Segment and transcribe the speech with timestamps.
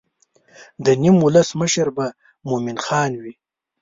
[0.85, 2.05] د نیم ولس مشر به
[2.47, 3.33] مومن خان وي.